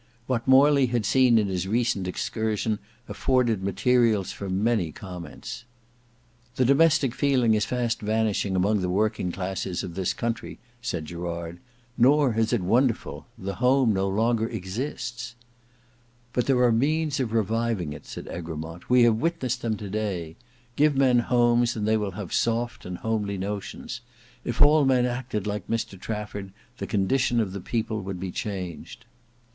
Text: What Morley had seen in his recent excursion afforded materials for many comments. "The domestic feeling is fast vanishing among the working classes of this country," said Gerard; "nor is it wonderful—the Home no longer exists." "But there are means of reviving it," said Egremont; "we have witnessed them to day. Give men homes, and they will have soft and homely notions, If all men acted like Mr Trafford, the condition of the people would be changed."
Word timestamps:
What 0.25 0.47
Morley 0.47 0.87
had 0.87 1.05
seen 1.05 1.37
in 1.37 1.47
his 1.47 1.67
recent 1.67 2.07
excursion 2.07 2.79
afforded 3.07 3.61
materials 3.61 4.31
for 4.31 4.49
many 4.49 4.91
comments. 4.91 5.63
"The 6.55 6.65
domestic 6.65 7.13
feeling 7.13 7.53
is 7.53 7.65
fast 7.65 8.01
vanishing 8.01 8.55
among 8.55 8.81
the 8.81 8.89
working 8.89 9.31
classes 9.31 9.83
of 9.83 9.93
this 9.93 10.15
country," 10.15 10.57
said 10.81 11.05
Gerard; 11.05 11.59
"nor 11.99 12.33
is 12.33 12.51
it 12.51 12.61
wonderful—the 12.63 13.53
Home 13.61 13.93
no 13.93 14.07
longer 14.09 14.47
exists." 14.47 15.35
"But 16.33 16.47
there 16.47 16.63
are 16.63 16.71
means 16.71 17.19
of 17.19 17.31
reviving 17.31 17.93
it," 17.93 18.07
said 18.07 18.25
Egremont; 18.27 18.89
"we 18.89 19.03
have 19.03 19.17
witnessed 19.17 19.61
them 19.61 19.77
to 19.77 19.87
day. 19.87 20.35
Give 20.75 20.95
men 20.95 21.19
homes, 21.19 21.75
and 21.75 21.87
they 21.87 21.95
will 21.95 22.13
have 22.17 22.33
soft 22.33 22.87
and 22.87 22.97
homely 22.97 23.37
notions, 23.37 24.01
If 24.43 24.63
all 24.63 24.83
men 24.83 25.05
acted 25.05 25.45
like 25.45 25.67
Mr 25.67 25.99
Trafford, 25.99 26.51
the 26.79 26.87
condition 26.87 27.39
of 27.39 27.51
the 27.53 27.61
people 27.61 28.01
would 28.01 28.19
be 28.19 28.31
changed." 28.31 29.05